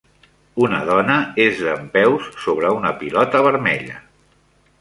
[0.67, 4.01] Una dona és dempeus sobre una pilota vermella.